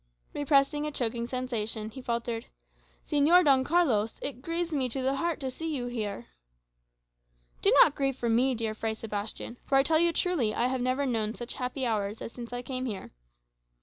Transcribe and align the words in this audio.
Repressing 0.33 0.87
a 0.87 0.91
choking 0.91 1.27
sensation, 1.27 1.91
he 1.91 2.01
faltered, 2.01 2.47
"Señor 3.05 3.45
Don 3.45 3.63
Carlos, 3.63 4.17
it 4.23 4.41
grieves 4.41 4.73
me 4.73 4.89
to 4.89 4.99
the 5.03 5.17
heart 5.17 5.39
to 5.41 5.51
see 5.51 5.75
you 5.75 5.85
here." 5.85 6.25
"Do 7.61 7.71
not 7.83 7.93
grieve 7.93 8.17
for 8.17 8.27
me, 8.27 8.55
dear 8.55 8.73
Fray 8.73 8.95
Sebastian; 8.95 9.59
for 9.63 9.75
I 9.75 9.83
tell 9.83 9.99
you 9.99 10.11
truly, 10.11 10.55
I 10.55 10.69
have 10.69 10.81
never 10.81 11.05
known 11.05 11.35
such 11.35 11.53
happy 11.53 11.85
hours 11.85 12.19
as 12.19 12.33
since 12.33 12.51
I 12.51 12.63
came 12.63 12.87
here. 12.87 13.11